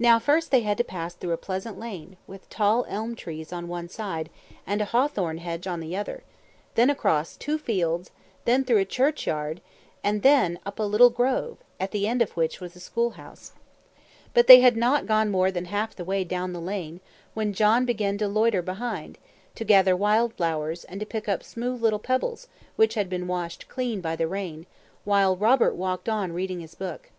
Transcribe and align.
Now, 0.00 0.18
first 0.18 0.50
they 0.50 0.62
had 0.62 0.76
to 0.78 0.82
pass 0.82 1.14
through 1.14 1.30
a 1.30 1.36
pleasant 1.36 1.78
lane, 1.78 2.16
with 2.26 2.50
tall 2.50 2.84
elm 2.88 3.14
trees 3.14 3.52
on 3.52 3.68
one 3.68 3.88
side, 3.88 4.28
and 4.66 4.80
a 4.80 4.86
hawthorn 4.86 5.38
hedge 5.38 5.68
on 5.68 5.78
the 5.78 5.94
other; 5.96 6.24
then 6.74 6.90
across 6.90 7.36
two 7.36 7.58
fields; 7.58 8.10
then 8.44 8.64
through 8.64 8.78
a 8.80 8.84
churchyard, 8.84 9.60
and 10.02 10.22
then 10.22 10.58
up 10.66 10.80
a 10.80 10.82
little 10.82 11.10
grove, 11.10 11.58
at 11.78 11.92
the 11.92 12.08
end 12.08 12.20
of 12.20 12.32
which 12.32 12.60
was 12.60 12.74
the 12.74 12.80
school 12.80 13.10
house. 13.10 13.52
But 14.34 14.48
they 14.48 14.58
had 14.58 14.76
not 14.76 15.06
gone 15.06 15.30
more 15.30 15.52
than 15.52 15.66
half 15.66 15.94
the 15.94 16.02
way 16.04 16.24
down 16.24 16.52
the 16.52 16.60
lane, 16.60 16.98
when 17.32 17.52
John 17.52 17.84
began 17.84 18.18
to 18.18 18.26
loiter 18.26 18.62
behind, 18.62 19.16
to 19.54 19.64
gather 19.64 19.94
wild 19.94 20.34
flowers, 20.34 20.82
and 20.86 20.98
to 20.98 21.06
pick 21.06 21.28
up 21.28 21.44
smooth 21.44 21.80
little 21.80 22.00
pebbles 22.00 22.48
which 22.74 22.94
had 22.94 23.08
been 23.08 23.28
washed 23.28 23.68
clean 23.68 24.00
by 24.00 24.16
the 24.16 24.26
rain, 24.26 24.66
while 25.04 25.36
Robert 25.36 25.76
walked 25.76 26.08
on 26.08 26.32
reading 26.32 26.58
his 26.58 26.74
book. 26.74 27.10